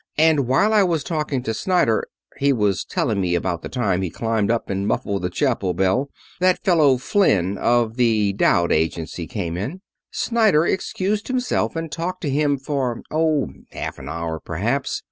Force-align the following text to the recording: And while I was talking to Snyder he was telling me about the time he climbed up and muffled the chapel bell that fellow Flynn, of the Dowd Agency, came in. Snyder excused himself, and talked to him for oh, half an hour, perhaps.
And 0.17 0.47
while 0.47 0.73
I 0.73 0.81
was 0.81 1.03
talking 1.03 1.43
to 1.43 1.53
Snyder 1.53 2.07
he 2.37 2.51
was 2.51 2.83
telling 2.83 3.21
me 3.21 3.35
about 3.35 3.61
the 3.61 3.69
time 3.69 4.01
he 4.01 4.09
climbed 4.09 4.49
up 4.49 4.67
and 4.67 4.87
muffled 4.87 5.21
the 5.21 5.29
chapel 5.29 5.75
bell 5.75 6.09
that 6.39 6.57
fellow 6.63 6.97
Flynn, 6.97 7.55
of 7.59 7.97
the 7.97 8.33
Dowd 8.33 8.71
Agency, 8.71 9.27
came 9.27 9.55
in. 9.57 9.81
Snyder 10.09 10.65
excused 10.65 11.27
himself, 11.27 11.75
and 11.75 11.91
talked 11.91 12.21
to 12.21 12.31
him 12.31 12.57
for 12.57 13.03
oh, 13.11 13.49
half 13.69 13.99
an 13.99 14.09
hour, 14.09 14.39
perhaps. 14.39 14.99